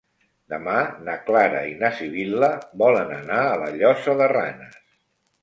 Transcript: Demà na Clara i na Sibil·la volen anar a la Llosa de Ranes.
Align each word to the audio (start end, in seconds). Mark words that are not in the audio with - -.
Demà 0.51 0.77
na 1.09 1.17
Clara 1.27 1.59
i 1.73 1.75
na 1.81 1.91
Sibil·la 1.99 2.49
volen 2.83 3.13
anar 3.19 3.39
a 3.45 3.61
la 3.67 3.71
Llosa 3.77 4.19
de 4.25 4.33
Ranes. 4.35 4.83